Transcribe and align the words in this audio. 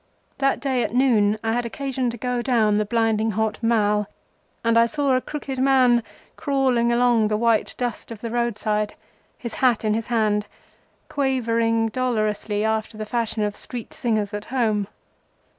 That 0.39 0.59
day 0.59 0.81
at 0.81 0.95
noon 0.95 1.37
I 1.43 1.53
had 1.53 1.63
occasion 1.63 2.09
to 2.09 2.17
go 2.17 2.41
down 2.41 2.73
the 2.79 2.85
blinding 2.85 3.29
hot 3.33 3.61
Mall, 3.61 4.07
and 4.63 4.75
I 4.75 4.87
saw 4.87 5.15
a 5.15 5.21
crooked 5.21 5.59
man 5.59 6.01
crawling 6.35 6.91
along 6.91 7.27
the 7.27 7.37
white 7.37 7.75
dust 7.77 8.09
of 8.11 8.19
the 8.21 8.31
roadside, 8.31 8.95
his 9.37 9.53
hat 9.61 9.85
in 9.85 9.93
his 9.93 10.07
hand, 10.07 10.47
quavering 11.07 11.89
dolorously 11.89 12.65
after 12.65 12.97
the 12.97 13.05
fashion 13.05 13.43
of 13.43 13.55
street 13.55 13.93
singers 13.93 14.33
at 14.33 14.45
Home. 14.45 14.87